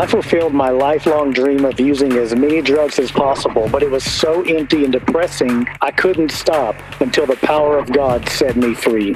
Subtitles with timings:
[0.00, 4.02] I fulfilled my lifelong dream of using as many drugs as possible, but it was
[4.02, 9.14] so empty and depressing, I couldn't stop until the power of God set me free.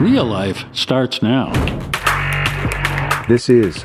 [0.00, 1.52] Real life starts now.
[3.28, 3.84] This is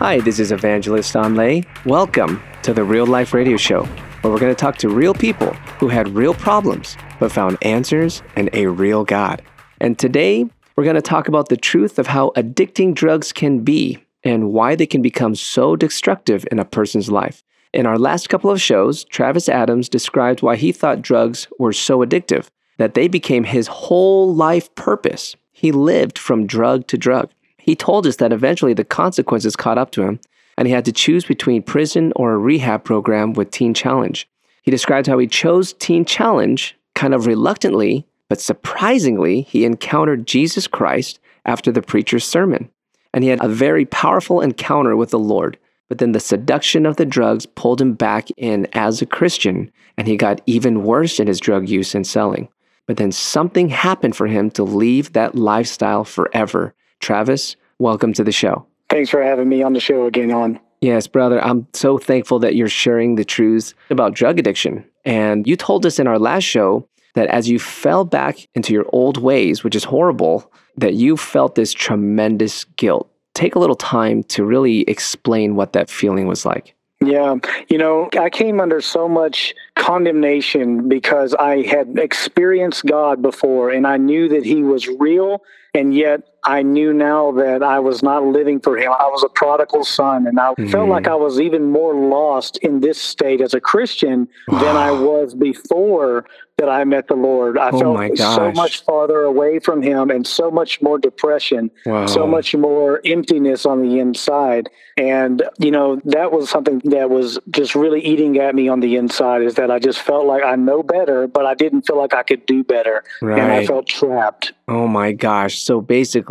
[0.00, 1.60] Hi, this is Evangelist Anh Le.
[1.84, 3.84] Welcome to the Real Life Radio Show,
[4.22, 8.22] where we're going to talk to real people who had real problems but found answers
[8.34, 9.42] and a real God.
[9.78, 14.02] And today, we're going to talk about the truth of how addicting drugs can be
[14.24, 17.42] and why they can become so destructive in a person's life.
[17.74, 21.98] In our last couple of shows, Travis Adams described why he thought drugs were so
[21.98, 22.48] addictive
[22.78, 25.36] that they became his whole life purpose.
[25.52, 27.28] He lived from drug to drug.
[27.62, 30.20] He told us that eventually the consequences caught up to him,
[30.56, 34.28] and he had to choose between prison or a rehab program with Teen Challenge.
[34.62, 40.66] He described how he chose Teen Challenge kind of reluctantly, but surprisingly, he encountered Jesus
[40.66, 42.70] Christ after the preacher's sermon.
[43.12, 45.58] And he had a very powerful encounter with the Lord.
[45.88, 50.06] But then the seduction of the drugs pulled him back in as a Christian, and
[50.06, 52.48] he got even worse in his drug use and selling.
[52.86, 56.74] But then something happened for him to leave that lifestyle forever.
[57.00, 58.66] Travis, welcome to the show.
[58.88, 60.60] Thanks for having me on the show again, Anh.
[60.80, 64.84] Yes, brother, I'm so thankful that you're sharing the truths about drug addiction.
[65.04, 68.86] And you told us in our last show that as you fell back into your
[68.90, 73.10] old ways, which is horrible, that you felt this tremendous guilt.
[73.34, 76.74] Take a little time to really explain what that feeling was like.
[77.02, 77.36] Yeah,
[77.70, 83.86] you know, I came under so much condemnation because I had experienced God before and
[83.86, 85.42] I knew that He was real.
[85.72, 88.92] And yet I knew now that I was not living for Him.
[88.92, 90.26] I was a prodigal son.
[90.26, 91.12] And I felt like mm-hmm.
[91.12, 96.26] I was even more lost in this state as a Christian than I was before
[96.60, 97.56] that I met the Lord.
[97.56, 102.04] I Oh felt so much farther away from Him and so much more depression, Wow.
[102.04, 104.68] so much more emptiness on the inside.
[104.98, 108.96] And, you know, that was something that was just really eating at me on the
[108.96, 112.12] inside is that I just felt like I know better, but I didn't feel like
[112.12, 113.04] I could do better.
[113.22, 114.52] And I felt trapped.
[114.68, 115.62] Oh my gosh.
[115.62, 116.29] So basically,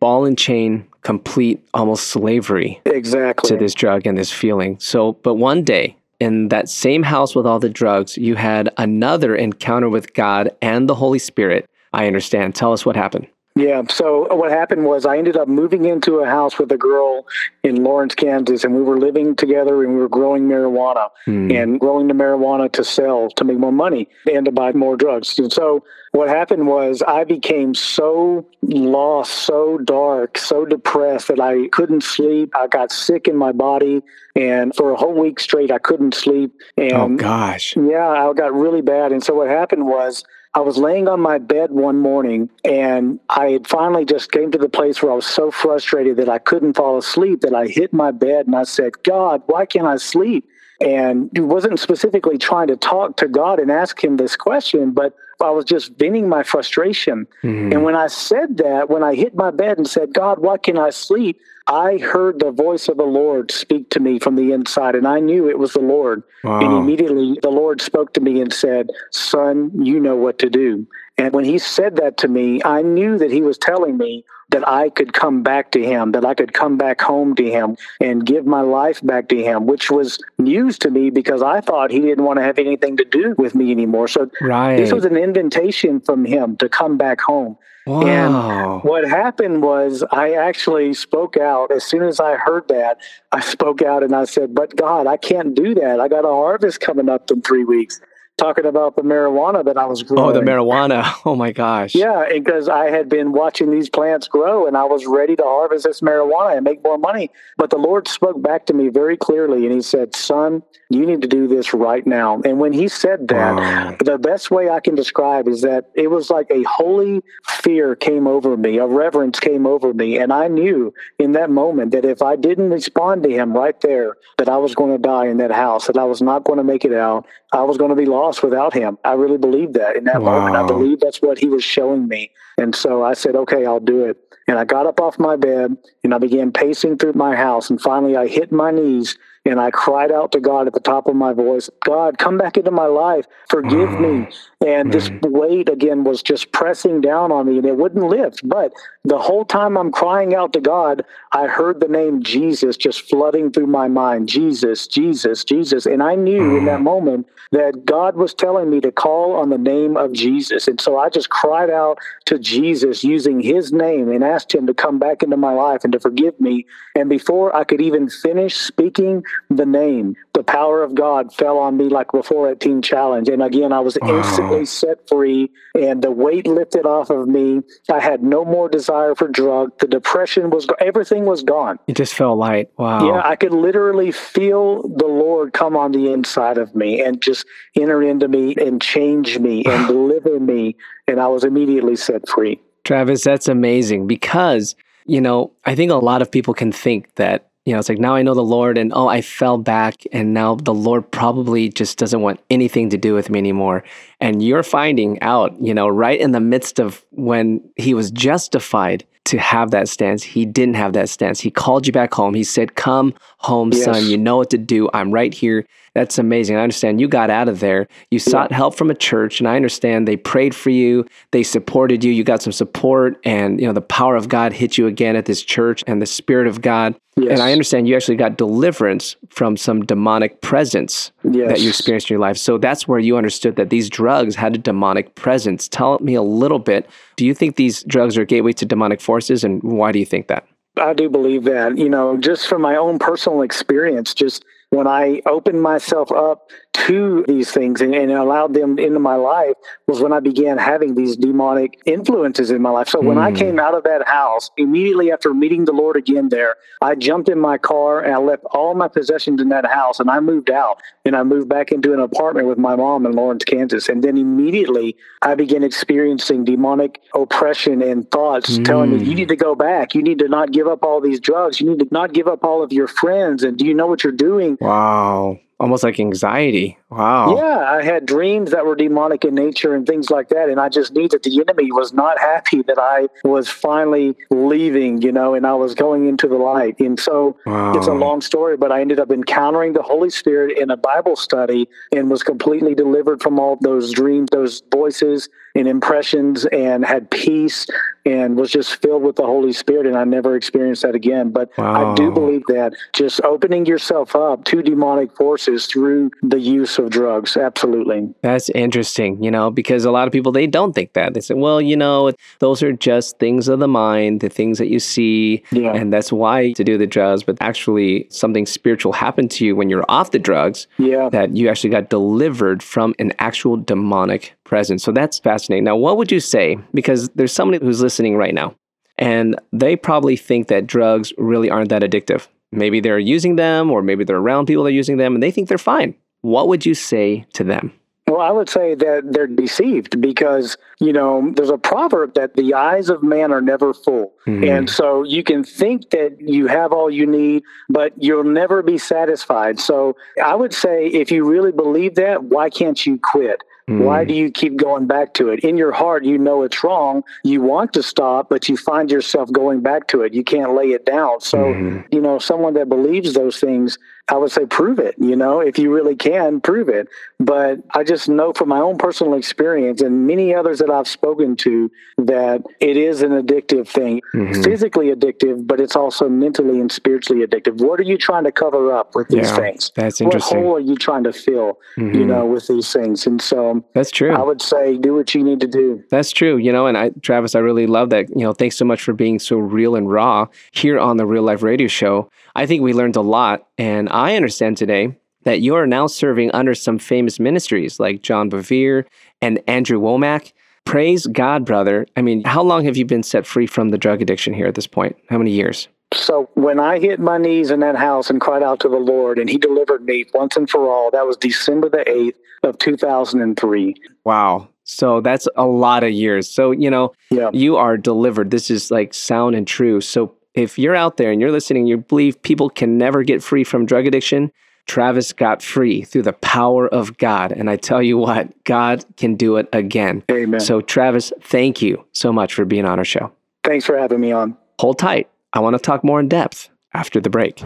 [0.00, 3.48] ball and chain, complete almost slavery Exactly.
[3.48, 4.78] to this drug and this feeling.
[4.78, 9.34] So, but one day in that same house with all the drugs, you had another
[9.34, 11.66] encounter with God and the Holy Spirit.
[11.92, 12.54] I understand.
[12.54, 13.26] Tell us what happened.
[13.58, 13.82] Yeah.
[13.88, 17.26] So what happened was I ended up moving into a house with a girl
[17.64, 21.50] in Lawrence, Kansas, and we were living together and we were growing marijuana Hmm.
[21.50, 25.38] and growing the marijuana to sell to make more money and to buy more drugs.
[25.38, 25.82] And so
[26.12, 32.54] what happened was I became so lost, so dark, so depressed that I couldn't sleep.
[32.56, 34.02] I got sick in my body
[34.36, 36.52] and for a whole week straight I couldn't sleep.
[36.76, 37.76] And oh gosh.
[37.76, 39.10] yeah, I got really bad.
[39.10, 43.50] And so what happened was I was laying on my bed one morning and I
[43.50, 46.74] had finally just came to the place where I was so frustrated that I couldn't
[46.74, 50.48] fall asleep that I hit my bed and I said, God, why can't I sleep?
[50.80, 55.14] And it wasn't specifically trying to talk to God and ask him this question, but
[55.40, 57.26] I was just venting my frustration.
[57.44, 57.72] Mhm.
[57.72, 60.76] And when I said that, when I hit my bed and said, God, why can
[60.76, 61.40] I sleep?
[61.68, 65.20] I heard the voice of the Lord speak to me from the inside, and I
[65.20, 66.22] knew it was the Lord.
[66.62, 70.86] And immediately the Lord spoke to me and said, Son, you know what to do.
[71.18, 74.66] And when he said that to me, I knew that he was telling me that
[74.66, 78.24] I could come back to him, that I could come back home to him and
[78.24, 82.00] give my life back to him, which was news to me because I thought he
[82.00, 84.08] didn't want to have anything to do with me anymore.
[84.08, 84.76] So Right.
[84.76, 87.58] this was an invitation from him to come back home.
[87.86, 88.80] wow.
[88.82, 91.70] What happened was I actually spoke out.
[91.70, 92.98] As soon as I heard that,
[93.32, 95.98] I spoke out and I said, But God, I can't do that.
[96.00, 98.00] I got a harvest coming up in three weeks.
[98.38, 100.30] Talking about the marijuana that I was growing.
[100.30, 101.04] Oh, the marijuana.
[101.28, 101.94] Oh my gosh.
[101.94, 105.84] Yeah, because I had been watching these plants grow and I was ready to harvest
[105.84, 107.30] this marijuana and make more money.
[107.58, 111.20] But the Lord spoke back to me very clearly and He said, Son, you need
[111.22, 112.40] to do this right now.
[112.44, 116.30] And when He said that, the best way I can describe is that it was
[116.30, 120.16] like a holy fear came over me, a reverence came over me.
[120.18, 124.16] And I knew in that moment that if I didn't respond to Him right there,
[124.38, 126.64] that I was going to die in that house, that I was not going to
[126.64, 127.26] make it out.
[127.52, 128.98] I was going to be lost without Him.
[129.04, 130.56] I really believed that in that moment.
[130.56, 130.68] I Wow.
[130.68, 132.30] believe that's what He was showing me.
[132.58, 134.16] And so I said, okay, I'll do it.
[134.46, 137.70] And I got up off my bed and I began pacing through my house.
[137.70, 139.16] And finally, I hit my knees
[139.48, 142.56] and I cried out to God at the top of my voice, God, come back
[142.56, 144.08] into my life, forgive me.
[144.08, 144.66] Mm-hmm.
[144.66, 148.46] And this weight again was just pressing down on me and it wouldn't lift.
[148.46, 148.72] But
[149.04, 153.52] the whole time I'm crying out to God, I heard the name Jesus just flooding
[153.52, 155.86] through my mind Jesus, Jesus, Jesus.
[155.86, 156.84] And I knew in that mm-hmm.
[156.84, 160.68] moment that God was telling me to call on the name of Jesus.
[160.68, 164.74] And so I just cried out to Jesus using his name and asked him to
[164.74, 166.66] come back into my life and to forgive me.
[166.94, 171.76] And before I could even finish speaking the name, the power of God fell on
[171.76, 173.28] me like before at Teen Challenge.
[173.28, 177.62] And again, I was instantly set free and the weight lifted off of me.
[177.90, 179.72] I had no more desire for drugs.
[179.80, 181.78] The depression was, everything was gone.
[181.86, 182.70] It just felt light.
[182.76, 183.06] Wow.
[183.06, 187.46] Yeah, I could literally feel the Lord come on the inside of me and just
[187.76, 190.76] enter into me and change me and deliver me.
[191.06, 192.60] And I was immediately set free.
[192.84, 194.74] Travis, that's amazing because,
[195.04, 197.98] you know, I think a lot of people can think that, you know, it's like
[197.98, 201.68] now I know the Lord and oh, I fell back and now the Lord probably
[201.68, 203.84] just doesn't want anything to do with me anymore.
[204.20, 209.04] And you're finding out, you know, right in the midst of when he was justified
[209.26, 211.40] to have that stance, he didn't have that stance.
[211.40, 212.32] He called you back home.
[212.32, 213.84] He said, Come home, Yes.
[213.84, 214.06] son.
[214.06, 214.88] You know what to do.
[214.94, 215.66] I'm right here.
[215.98, 216.54] That's amazing.
[216.54, 217.88] I understand you got out of there.
[218.12, 221.04] You sought help from a church, and I understand they prayed for you.
[221.32, 222.12] They supported you.
[222.12, 225.24] You got some support, and you know the power of God hit you again at
[225.24, 226.94] this church, and the Spirit of God.
[227.16, 227.32] Yes.
[227.32, 231.48] And I understand you actually got deliverance from some demonic presence Yes.
[231.48, 232.36] that you experienced in your life.
[232.36, 235.66] So that's where you understood that these drugs had a demonic presence.
[235.66, 236.88] Tell me a little bit.
[237.16, 240.06] Do you think these drugs are a gateway to demonic forces, and why do you
[240.06, 240.46] think that?
[240.76, 245.22] I do believe that, you know, just from my own personal experience, just when I
[245.26, 246.50] opened myself up
[246.86, 249.54] to these things and, and allowed them into my life
[249.86, 252.88] was when I began having these demonic influences in my life.
[252.88, 253.36] So when I hmm.
[253.36, 257.38] came out of that house, immediately after meeting the Lord again there, I jumped in
[257.38, 260.80] my car and I left all my possessions in that house and I moved out
[261.04, 263.88] and I moved back into an apartment with my mom in Lawrence, Kansas.
[263.88, 269.14] And then immediately I began experiencing demonic oppression and thoughts telling me, you hmm.
[269.14, 269.94] need to go back.
[269.94, 271.60] You need to not give up all these drugs.
[271.60, 273.42] You need to not give up all of your friends.
[273.42, 274.57] And do you know what you're doing?
[274.60, 275.38] Wow.
[275.60, 276.78] Almost like anxiety.
[276.88, 277.36] Wow.
[277.36, 280.48] Yeah, I had dreams that were demonic in nature and things like that.
[280.48, 285.02] And I just knew that the enemy was not happy that I was finally leaving,
[285.02, 286.78] you know, and I was going into the light.
[286.78, 290.70] And so it's a long story, but I ended up encountering the Holy Spirit in
[290.70, 296.46] a Bible study and was completely delivered from all those dreams, those voices and impressions,
[296.46, 297.66] and had peace
[298.06, 299.86] and was just filled with the Holy Spirit.
[299.86, 301.30] And I never experienced that again.
[301.30, 306.78] But I do believe that just opening yourself up to demonic forces through the use
[306.78, 307.36] of drugs.
[307.36, 308.12] Absolutely.
[308.22, 311.14] That's interesting, you know, because a lot of people they don't think that.
[311.14, 314.68] They say, well, you know, those are just things of the mind, the things that
[314.68, 315.72] you see, Yeah.
[315.74, 319.68] and that's why to do the drugs, but actually something spiritual happened to you when
[319.70, 321.08] you're off the drugs Yeah.
[321.10, 324.82] that you actually got delivered from an actual demonic presence.
[324.82, 325.64] So that's fascinating.
[325.64, 328.54] Now, what would you say because there's somebody who's listening right now
[328.98, 332.26] and they probably think that drugs really aren't that addictive.
[332.50, 335.30] Maybe they're using them or maybe they're around people that are using them and they
[335.30, 335.94] think they're fine.
[336.22, 337.72] What would you say to them?
[338.08, 342.54] Well, I would say that they're deceived because, you know, there's a proverb that the
[342.54, 344.14] eyes of man are never full.
[344.26, 344.44] Mm-hmm.
[344.44, 348.78] And so you can think that you have all you need, but you'll never be
[348.78, 349.60] satisfied.
[349.60, 353.42] So I would say if you really believe that, why can't you quit?
[353.68, 354.08] Why hmm.
[354.08, 355.40] do you keep going back to it?
[355.40, 357.04] In your heart, you know it's wrong.
[357.22, 360.14] You want to stop, but you find yourself going back to it.
[360.14, 361.20] You can't lay it down.
[361.20, 361.80] So, hmm.
[361.92, 363.78] you know, someone that believes those things,
[364.10, 364.94] I would say prove it.
[364.98, 366.88] You know, if you really can, prove it.
[367.20, 371.36] But I just know from my own personal experience and many others that I've spoken
[371.36, 374.42] to that it is an addictive thing, mm-hmm.
[374.42, 377.60] physically addictive, but it's also mentally and spiritually addictive.
[377.60, 379.72] What are you trying to cover up with these Yeah, things?
[379.74, 380.38] that's interesting.
[380.38, 382.06] What hole are you trying to fill, you mm-hmm.
[382.06, 383.06] know, with these things?
[383.06, 384.14] And so That's true.
[384.14, 385.82] I would say do what you need to do.
[385.90, 388.08] That's true, you know, and I, Travis, I really love that.
[388.10, 391.22] You know, thanks so much for being so real and raw here on the Real
[391.22, 392.10] Life Radio Show.
[392.36, 396.30] I think we learned a lot, and I understand today that you are now serving
[396.32, 398.84] under some famous ministries like John Bevere
[399.20, 400.32] and Andrew Womack.
[400.64, 401.86] Praise God, brother.
[401.96, 404.54] I mean, how long have you been set free from the drug addiction here at
[404.54, 404.96] this point?
[405.10, 405.68] How many years?
[405.94, 409.18] So when I hit my knees in that house and cried out to the Lord
[409.18, 413.74] and he delivered me once and for all, that was December the 8th of 2003.
[414.04, 414.48] Wow.
[414.64, 416.30] So that's a lot of years.
[416.30, 417.30] So, you know, Yeah.
[417.32, 418.30] you are delivered.
[418.30, 419.80] This is like sound and true.
[419.80, 423.42] So if you're out there and you're listening, you believe people can never get free
[423.42, 424.30] from drug addiction,
[424.66, 427.32] Travis got free through the power of God.
[427.32, 430.04] And I tell you what, God can do it again.
[430.08, 430.38] Amen.
[430.38, 433.10] So, Travis, thank you so much for being on our show.
[433.42, 434.36] Thanks for having me on.
[434.60, 435.10] Hold tight.
[435.32, 437.40] I want to talk more in depth after the break.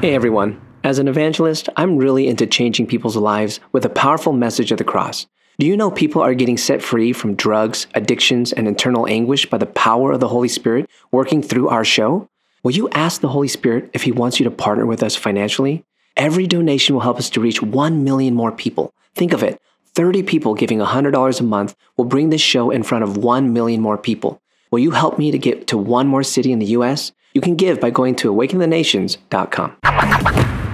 [0.00, 0.58] Hey, everyone.
[0.82, 4.84] As an evangelist, I'm really into changing people's lives with a powerful message of the
[4.84, 5.26] cross.
[5.60, 9.58] Do you know people are getting set free from drugs, addictions, and internal anguish by
[9.58, 12.28] the power of the Holy Spirit working through our show?
[12.62, 15.84] Will you ask the Holy Spirit if He wants you to partner with us financially?
[16.16, 18.94] Every donation will help us to reach 1 million more people.
[19.16, 19.60] Think of it
[19.96, 23.80] 30 people giving $100 a month will bring this show in front of 1 million
[23.80, 24.40] more people.
[24.70, 27.10] Will you help me to get to one more city in the U.S.?
[27.34, 30.57] You can give by going to awakenthenations.com.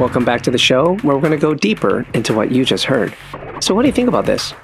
[0.00, 2.86] Welcome back to the show where we're going to go deeper into what you just
[2.86, 3.14] heard.
[3.60, 4.54] So, what do you think about this?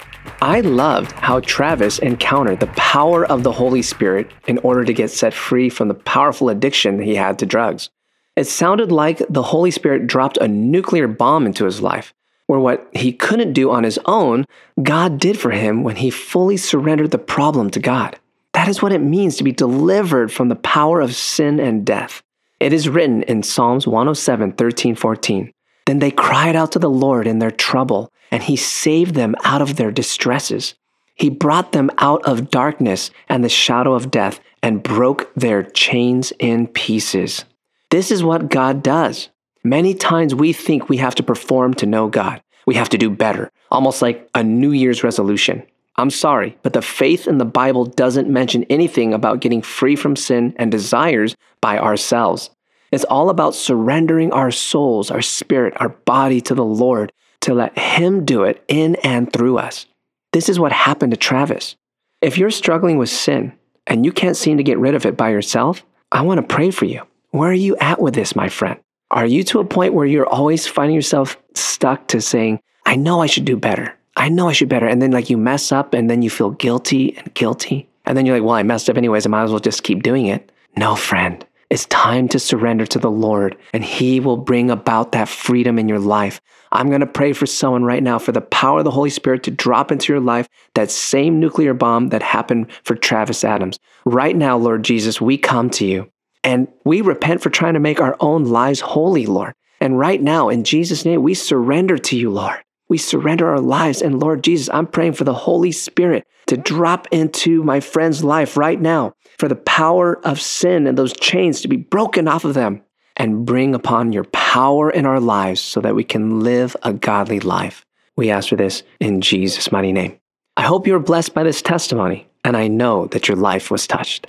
[0.40, 5.10] I loved how Travis encountered the power of the Holy Spirit in order to get
[5.10, 7.90] set free from the powerful addiction he had to drugs.
[8.34, 12.14] It sounded like the Holy Spirit dropped a nuclear bomb into his life,
[12.46, 14.46] where what he couldn't do on his own,
[14.82, 18.18] God did for him when he fully surrendered the problem to God.
[18.54, 22.22] That is what it means to be delivered from the power of sin and death.
[22.58, 25.52] It is written in Psalms 107, 13, 14.
[25.84, 29.62] Then they cried out to the Lord in their trouble, and he saved them out
[29.62, 30.74] of their distresses.
[31.14, 36.32] He brought them out of darkness and the shadow of death and broke their chains
[36.38, 37.44] in pieces.
[37.90, 39.28] This is what God does.
[39.62, 42.42] Many times we think we have to perform to know God.
[42.66, 45.62] We have to do better, almost like a New Year's resolution.
[45.98, 50.14] I'm sorry, but the faith in the Bible doesn't mention anything about getting free from
[50.14, 52.50] sin and desires by ourselves.
[52.92, 57.12] It's all about surrendering our souls, our spirit, our body to the Lord
[57.42, 59.86] to let Him do it in and through us.
[60.32, 61.76] This is what happened to Travis.
[62.20, 63.52] If you're struggling with sin
[63.86, 66.70] and you can't seem to get rid of it by yourself, I want to pray
[66.70, 67.02] for you.
[67.30, 68.78] Where are you at with this, my friend?
[69.10, 73.20] Are you to a point where you're always finding yourself stuck to saying, I know
[73.20, 73.94] I should do better.
[74.16, 74.86] I know I should better.
[74.86, 77.88] And then like you mess up and then you feel guilty and guilty.
[78.06, 79.26] And then you're like, well, I messed up anyways.
[79.26, 80.50] I might as well just keep doing it.
[80.76, 81.44] No, friend.
[81.68, 85.88] It's time to surrender to the Lord, and He will bring about that freedom in
[85.88, 86.40] your life.
[86.70, 89.42] I'm going to pray for someone right now for the power of the Holy Spirit
[89.44, 93.80] to drop into your life that same nuclear bomb that happened for Travis Adams.
[94.04, 96.08] Right now, Lord Jesus, we come to you
[96.44, 99.52] and we repent for trying to make our own lives holy, Lord.
[99.80, 102.62] And right now, in Jesus' name, we surrender to you, Lord.
[102.88, 104.02] We surrender our lives.
[104.02, 108.56] And Lord Jesus, I'm praying for the Holy Spirit to drop into my friend's life
[108.56, 112.54] right now, for the power of sin and those chains to be broken off of
[112.54, 112.82] them
[113.16, 117.40] and bring upon your power in our lives so that we can live a godly
[117.40, 117.84] life.
[118.16, 120.18] We ask for this in Jesus' mighty name.
[120.56, 124.26] I hope you're blessed by this testimony, and I know that your life was touched.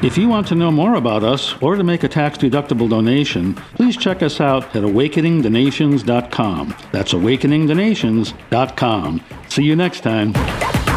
[0.00, 3.54] If you want to know more about us or to make a tax deductible donation,
[3.74, 6.76] please check us out at awakeningthenations.com.
[6.92, 9.24] That's awakeningthenations.com.
[9.48, 10.87] See you next time.